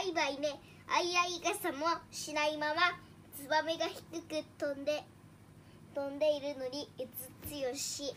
[0.00, 0.58] バイバイね
[0.88, 2.98] あいあい傘もしないまま
[3.36, 5.04] ツバメが低く飛んで
[5.94, 7.02] 飛んでいるのにう
[7.44, 8.14] つつよし。